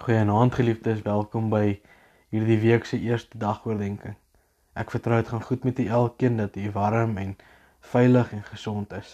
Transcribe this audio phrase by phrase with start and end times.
[0.00, 1.74] Goeienaand geliefdes, welkom by
[2.32, 4.16] hierdie week se eerste dagoordenkings.
[4.80, 7.34] Ek vertrou dit gaan goed met u elkeen dat u warm en
[7.90, 9.10] veilig en gesond is.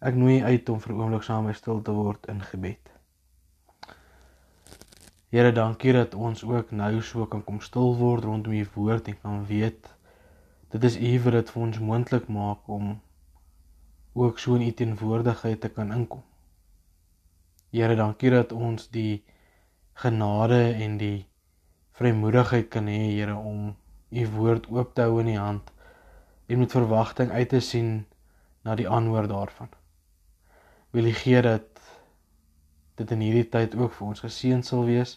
[0.00, 2.88] Ek nooi uit om vir 'n oomblik saam stil te word in gebed.
[5.28, 9.20] Here, dankie dat ons ook nou so kan kom stil word rondom u woord en
[9.20, 9.94] kan weet
[10.70, 13.00] dit is u wat dit vir ons moontlik maak om
[14.14, 16.24] ook so in u teenwoordigheid te kan inkom.
[17.70, 19.24] Here, dankie dat ons die
[19.96, 21.26] genade en die
[21.96, 23.72] vrymoedigheid kan hê Here om
[24.10, 25.72] u woord oop te hou in die hand
[26.46, 28.04] en met verwagting uit te sien
[28.62, 29.70] na die antwoord daarvan.
[30.90, 31.80] Wil U gee dat
[32.96, 35.16] dit in hierdie tyd ook vir ons geseën sal wees.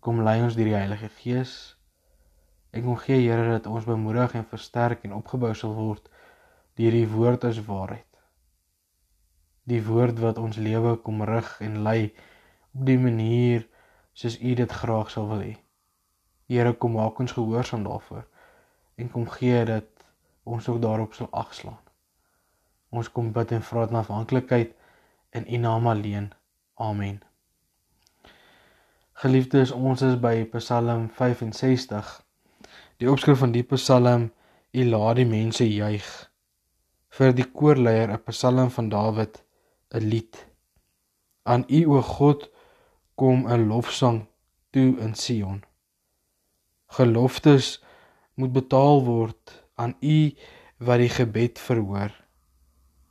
[0.00, 1.54] Kom lei ons deur die Heilige Gees.
[2.72, 6.08] Ek kom gee Here dat ons bemoedig en versterk en opgebou sal word
[6.76, 8.08] deur die woord as waarheid.
[9.64, 12.12] Die woord wat ons lewe kom rig en lei
[12.74, 13.64] op die manier
[14.14, 15.54] soos U dit graag sal wil hê.
[16.46, 18.24] Here kom maak ons gehoorsaam daarvoor
[18.96, 19.86] en kom gee dat
[20.44, 21.80] ons ook daarop sal agslaan.
[22.94, 24.74] Ons kom bid en vra dit na afhanklikheid
[25.34, 26.32] in U naam alleen.
[26.74, 27.22] Amen.
[29.22, 32.08] Geliefdes, ons is by Psalm 65.
[33.02, 34.30] Die opskrif van die Psalm:
[34.74, 36.06] U laat die mense juig.
[37.14, 39.42] Vir die koorleier 'n Psalm van Dawid,
[39.94, 40.46] 'n lied.
[41.42, 42.50] Aan U o God
[43.14, 44.26] kom 'n lofsang
[44.70, 45.64] toe in Sion.
[46.86, 47.84] Geloftes
[48.34, 50.34] moet betaal word aan U
[50.78, 52.12] wat die gebed verhoor.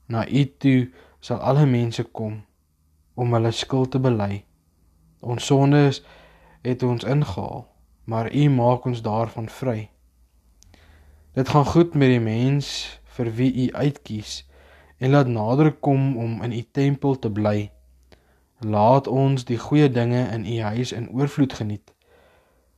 [0.08, 2.46] Na U toe sal alle mense kom
[3.14, 4.46] om hulle skuld te bely.
[5.20, 6.04] Ons sondes
[6.62, 7.68] het ons ingehaal,
[8.04, 9.90] maar U maak ons daarvan vry.
[11.34, 14.44] Dit gaan goed met die mens vir wie U uitkies
[14.98, 17.72] en laat nader kom om in U tempel te bly.
[18.64, 21.94] Laat ons die goeie dinge in u huis in oorvloed geniet.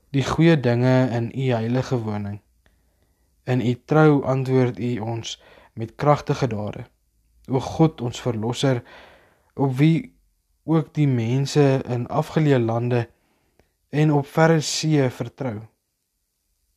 [0.10, 2.40] Die goeie dinge in u heilige woning.
[3.44, 5.42] In u trou antwoord u ons
[5.74, 6.86] met kragtige dade.
[7.48, 8.82] O God, ons verlosser,
[9.54, 10.16] op wie
[10.66, 13.06] ook die mense in afgeleë lande
[13.90, 15.60] en op verre see vertrou.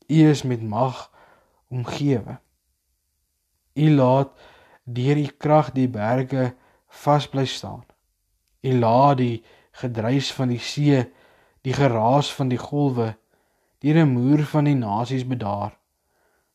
[0.08, 1.08] U is met mag
[1.68, 2.38] omgewe.
[3.74, 4.32] U laat
[4.84, 6.52] deur u krag die berge
[7.04, 7.87] vas bly staan.
[8.62, 9.42] U laat die
[9.80, 11.04] gedruis van die see,
[11.62, 13.12] die geraas van die golwe,
[13.82, 15.76] die remoer van die nasies bedaar,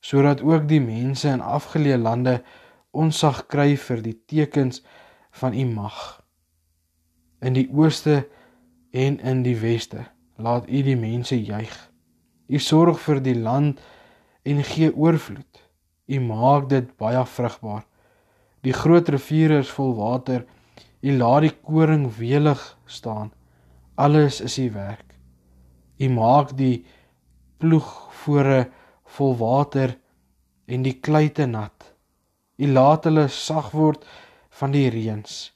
[0.04, 2.42] sodat ook die mense in afgeleë lande
[2.92, 4.84] onsag kry vir die tekens
[5.40, 6.00] van u mag.
[7.42, 8.24] In die ooste
[8.92, 10.06] en in die weste
[10.38, 11.74] laat u die mense juig.
[12.48, 13.80] U sorg vir die land
[14.44, 15.62] en gee oorvloed.
[16.06, 17.86] U maak dit baie vrugbaar.
[18.64, 20.44] Die groot riviere is vol water
[21.04, 23.34] U laat die koring welig staan.
[23.96, 25.18] Alles is U werk.
[26.00, 26.86] U maak die
[27.60, 28.70] ploegvore
[29.16, 29.98] vol water
[30.66, 31.92] en die kluite nat.
[32.58, 34.08] U laat hulle sag word
[34.60, 35.52] van die reëns.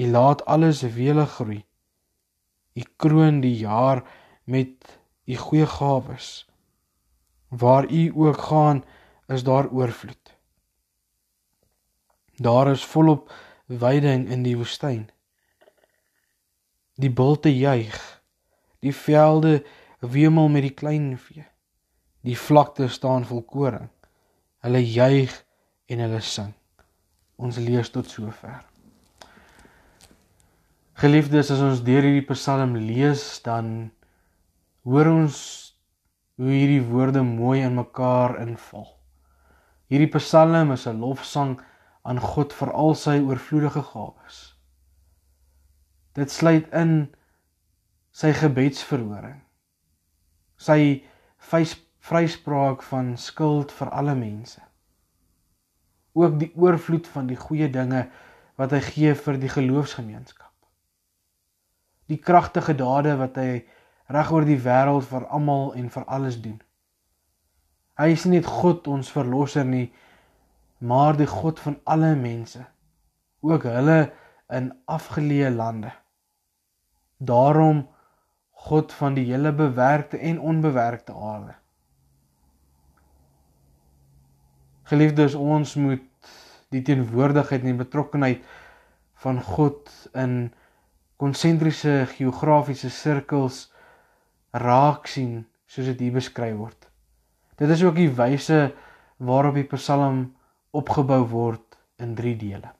[0.00, 1.62] U laat alles welig groei.
[2.76, 4.04] U kroon die jaar
[4.44, 6.46] met U goeie gawes.
[7.48, 8.84] Waar U ook gaan,
[9.28, 10.36] is daar oorvloed.
[12.36, 13.32] Daar is volop
[13.66, 15.08] weiding in die woestyn.
[16.96, 17.96] Die bulte juig.
[18.80, 19.64] Die velde
[20.00, 21.44] wemel met die klein vee.
[22.26, 23.90] Die vlakte staan vol koring.
[24.64, 25.34] Hulle juig
[25.90, 26.54] en hulle sing.
[27.36, 28.62] Ons lees tot sover.
[30.96, 33.90] Geliefdes, as ons deur hierdie Psalm lees, dan
[34.88, 35.38] hoor ons
[36.40, 38.88] hoe hierdie woorde mooi in mekaar inval.
[39.92, 41.58] Hierdie Psalm is 'n lofsang
[42.06, 44.38] aan God vir al sy oorvloedige gawes.
[46.16, 46.94] Dit sluit in
[48.16, 49.42] sy gebedsverhoring.
[50.56, 51.04] Sy
[52.06, 54.62] vryspraak van skuld vir alle mense.
[56.16, 58.06] Ook die oorvloed van die goeie dinge
[58.56, 60.52] wat hy gee vir die geloofsgemeenskap.
[62.08, 63.66] Die kragtige dade wat hy
[64.14, 66.60] reg oor die wêreld vir almal en vir alles doen.
[67.98, 69.90] Hy is nie net God ons verlosser nie,
[70.78, 72.64] maar die God van alle mense,
[73.40, 74.12] ook hulle
[74.52, 75.92] in afgeleë lande.
[77.16, 77.86] Daarom
[78.66, 81.54] God van die hele bewerkte en onbewerkte aarde.
[84.86, 86.04] Geliefdes, ons moet
[86.70, 88.44] die teenwoordigheid en betrokkenheid
[89.22, 90.52] van God in
[91.16, 93.66] konsentriese geografiese sirkels
[94.52, 96.88] raak sien soos dit hier beskryf word.
[97.56, 98.60] Dit is ook die wyse
[99.16, 100.26] waarop die Psalm
[100.70, 102.72] opgebou word in 3 dele.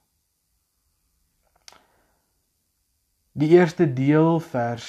[3.36, 4.88] Die eerste deel vers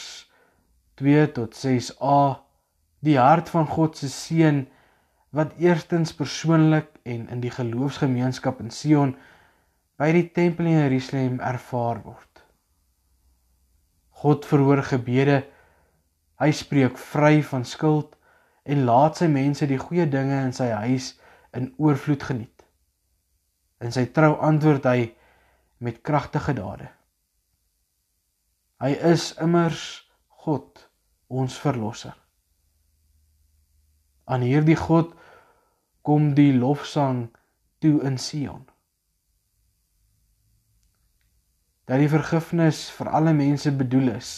[0.96, 2.20] 2 tot 6a
[3.06, 4.66] die hart van God se seun
[5.36, 9.14] wat eerstens persoonlik en in die geloofsgemeenskap in Sion
[10.00, 12.44] by die tempel in Jerusalem ervaar word.
[14.18, 15.44] God verhoor gebede.
[16.42, 18.16] Hy spreek vry van skuld
[18.66, 21.14] en laat sy mense die goeie dinge in sy huis
[21.58, 22.57] in oorvloed geniet.
[23.84, 25.12] In sy trou antwoord hy
[25.84, 26.90] met kragtige dade.
[28.82, 29.84] Hy is immers
[30.46, 30.88] God,
[31.28, 32.16] ons verlosser.
[34.28, 35.14] Aan hierdie God
[36.08, 37.28] kom die lofsang
[37.84, 38.66] toe in Sion.
[41.88, 44.32] Dat die vergifnis vir alle mense bedoel is,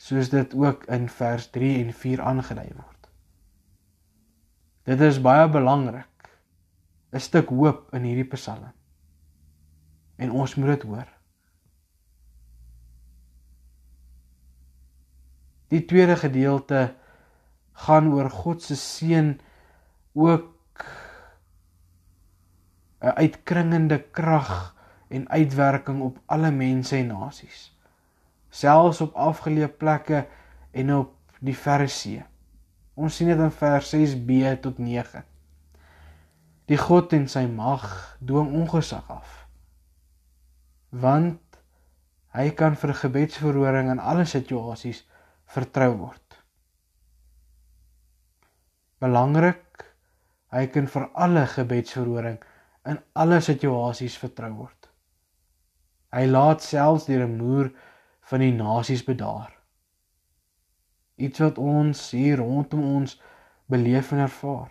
[0.00, 3.08] soos dit ook in vers 3 en 4 aangedui word.
[4.88, 6.09] Dit is baie belangrik.
[7.12, 8.72] 'n stuk hoop in hierdie Psalm.
[10.16, 11.08] En ons moet dit hoor.
[15.68, 16.94] Die tweede gedeelte
[17.72, 19.40] gaan oor God se seën
[20.12, 20.84] ook
[23.00, 24.76] 'n uitkringende krag
[25.08, 27.70] en uitwerking op alle mense en nasies
[28.50, 30.26] selfs op afgeleë plekke
[30.70, 32.22] en op die verre see
[32.94, 35.22] ons sien dit in vers 6b tot 9
[36.70, 37.86] die God en sy mag
[38.22, 39.36] dwing ongesag af
[41.04, 41.60] want
[42.34, 45.02] hy kan vir gebedsverhoring in alle situasies
[45.54, 46.38] vertrou word
[49.02, 49.86] belangrik
[50.54, 52.40] hy kan vir alle gebedsverhoring
[52.90, 54.88] in alle situasies vertrou word.
[56.10, 57.70] Hy laat selfs die remoer
[58.30, 59.52] van die nasies bedaar.
[61.20, 63.18] Iets wat ons hier rondom ons
[63.70, 64.70] beleef en ervaar.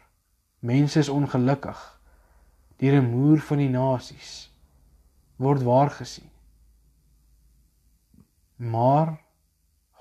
[0.59, 1.79] Mense is ongelukkig.
[2.79, 4.49] Die remoer van die nasies
[5.39, 6.27] word waar gesien.
[8.55, 9.13] Maar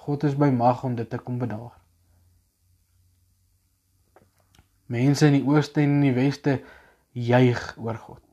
[0.03, 1.77] God is by mag om dit te kom bedaar.
[4.87, 6.57] Mense in die ooste en in die weste
[7.13, 8.25] juig oor God.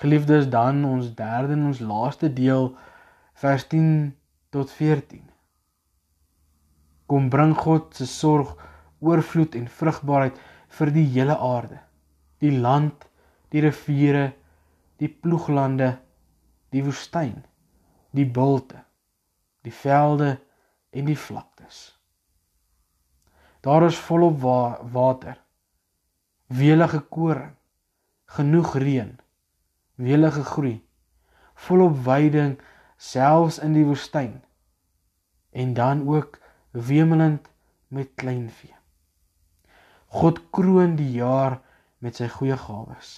[0.00, 2.72] Geliefdes, dan ons derde en ons laaste deel
[3.40, 4.16] vers 10
[4.52, 5.24] tot 14.
[7.06, 8.56] Kom bring God se sorg,
[9.00, 10.38] oorvloed en vrugbaarheid
[10.78, 11.80] vir die hele aarde.
[12.40, 13.06] Die land,
[13.52, 14.30] die riviere,
[15.00, 15.96] die ploeglande,
[16.70, 17.40] die woestyn,
[18.16, 18.84] die bulte,
[19.66, 20.36] die velde
[20.90, 21.90] en die vlaktes.
[23.60, 24.60] Daar is volop wa
[24.92, 25.36] water
[26.50, 27.54] welige koring,
[28.34, 29.12] genoeg reën,
[29.94, 30.80] welige groei,
[31.54, 32.56] volop veiding
[32.96, 34.40] selfs in die woestyn
[35.50, 37.46] en dan ook wemelend
[37.88, 38.79] met kleinvee.
[40.10, 41.60] God kroon die jaar
[42.02, 43.12] met sy goeie gawes.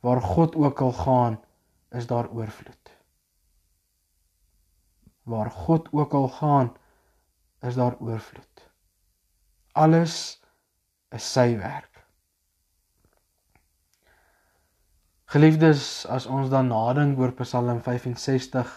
[0.00, 1.36] Waar God ook al gaan,
[1.90, 2.92] is daar oorvloed.
[5.26, 6.72] Waar God ook al gaan,
[7.60, 8.70] is daar oorvloed.
[9.72, 10.40] Alles
[11.10, 11.96] is sy werk.
[15.26, 18.72] Geliefdes, as ons dan nadink oor Psalm 65,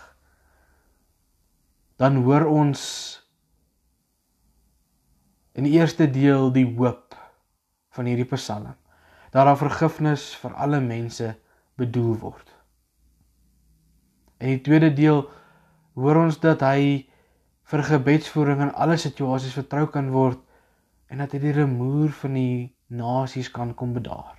[2.01, 2.81] dan hoor ons
[5.53, 7.15] in die eerste deel die hoop
[7.95, 8.75] van hierdie Psalm
[9.29, 11.35] dat daar vergifnis vir alle mense
[11.77, 12.47] bedoel word.
[14.41, 15.23] In die tweede deel
[15.99, 17.05] hoor ons dat hy
[17.69, 20.41] vir gebedsvoering in alle situasies vertrou kan word
[21.09, 24.37] en dat hy die remoer van die nasies kan kom bedaar.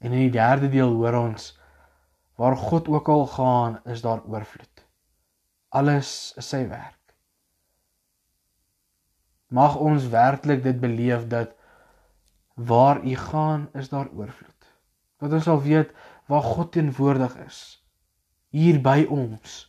[0.00, 1.52] En in die derde deel hoor ons
[2.40, 4.86] waar God ook al gaan, is daar oorvloed.
[5.76, 6.99] Alles is sy werk.
[9.50, 11.56] Mag ons werklik dit beleef dat
[12.54, 14.70] waar u gaan, is daar oorvloed.
[15.18, 15.92] Dat ons sal weet
[16.30, 17.58] waar God teenwoordig is.
[18.54, 19.62] Hier by ons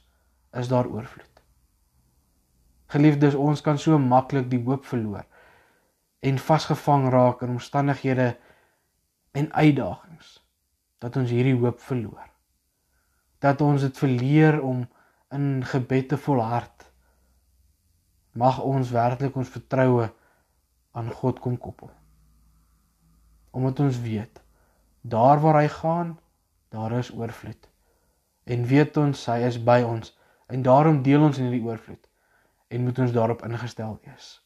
[0.54, 1.42] is daar oorvloed.
[2.92, 5.26] Geliefdes, ons kan so maklik die hoop verloor
[6.22, 8.36] en vasgevang raak in omstandighede
[9.32, 10.36] en uitdagings
[11.02, 12.28] dat ons hierdie hoop verloor.
[13.42, 14.84] Dat ons dit verleer om
[15.34, 16.91] in gebed te volhard.
[18.32, 20.08] Mag ons werklik ons vertroue
[20.92, 21.92] aan God kom koppel.
[23.52, 24.40] Omdat ons weet
[25.02, 26.20] daar waar hy gaan,
[26.70, 27.68] daar is oorvloed.
[28.44, 30.14] En weet ons hy is by ons
[30.52, 32.08] en daarom deel ons in hierdie oorvloed
[32.72, 34.40] en moet ons daarop ingestel wees.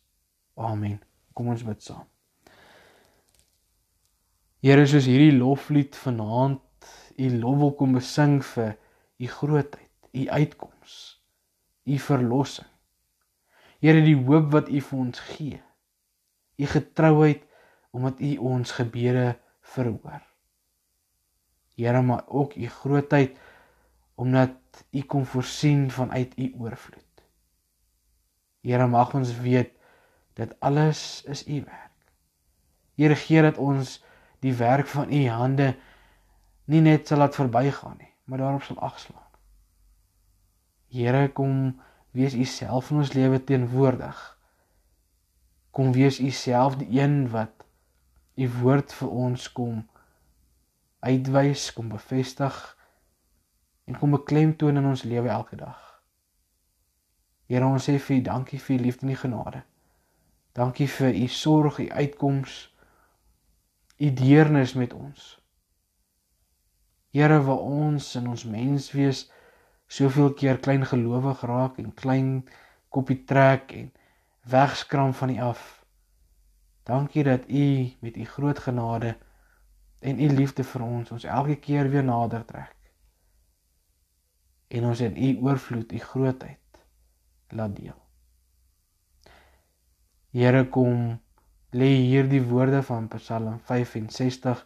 [0.56, 1.00] Amen.
[1.34, 2.06] Kom ons bid saam.
[4.66, 6.62] Here, soos hierdie loflied vanaand
[7.22, 8.74] u lof wil kom besing vir
[9.22, 10.96] u grootheid, u uitkoms,
[11.86, 12.75] u verlossing.
[13.86, 15.62] Here, die hoop wat u vir ons gee.
[16.58, 17.44] U getrouheid
[17.94, 19.36] omdat u ons gebede
[19.76, 20.24] verhoor.
[21.78, 23.38] Here, maar ook u grootheid
[24.16, 24.56] omdat
[24.92, 27.24] U kom voorsien vanuit U oorvloed.
[28.62, 29.72] Here mag ons weet
[30.34, 31.92] dat alles is U werk.
[32.96, 34.04] Here gee dat ons
[34.40, 35.76] die werk van U hande
[36.66, 39.22] nie net sal laat verbygaan nie, maar daarop sal agslaan.
[40.90, 41.82] Here kom
[42.16, 44.20] wees U self in ons lewe teenwoordig.
[45.76, 47.66] Kom wees U self die een wat
[48.40, 49.84] U woord vir ons kom
[51.06, 52.56] uitwys, kom bevestig
[53.86, 55.82] en kom beklemtoon in ons lewe elke dag.
[57.52, 59.62] Here ons sê vir U dankie vir U liefde en U genade.
[60.56, 62.60] Dankie vir U sorg, U uitkoms,
[64.00, 65.36] U deernis met ons.
[67.16, 69.28] Here waar ons in ons menswees
[69.88, 72.30] soveel keer klein gelowig raak en klein
[72.90, 73.92] koppie trek en
[74.50, 75.86] wegskram van U af.
[76.84, 79.18] Dankie dat U met U groot genade
[80.00, 82.76] en U liefde vir ons ons elke keer weer nader trek.
[84.68, 86.82] En ons in U oorvloed U grootheid
[87.50, 88.00] laat deel.
[90.36, 91.20] Here kom
[91.72, 94.66] lê hierdie woorde van Psalm 65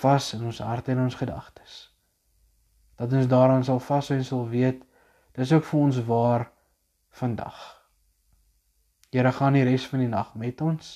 [0.00, 1.89] vas in ons harte en ons gedagtes
[3.00, 4.82] dat ons daaraan sal vashou en sal weet
[5.38, 6.50] dis ook vir ons waar
[7.16, 7.60] vandag.
[9.10, 10.90] Here gaan die res van die nag met ons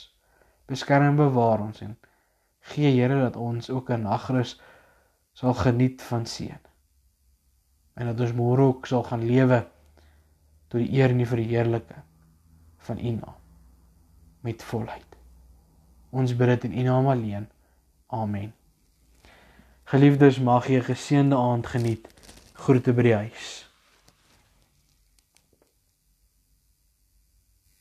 [0.68, 1.94] beskerm en bewaar ons en
[2.74, 4.60] gee Here dat ons ook 'n nagrus
[5.32, 6.60] sal geniet van seën.
[7.94, 9.66] En dat ons môre ook sal gaan lewe
[10.68, 12.04] tot die eer en die verheerliking
[12.76, 13.40] van U naam
[14.40, 15.16] met volheid.
[16.10, 17.48] Ons bid dit in U naam alleen.
[18.06, 18.52] Amen.
[19.84, 22.08] Geliefdes, mag jy 'n geseënde aand geniet.
[22.56, 23.63] Groete by die huis.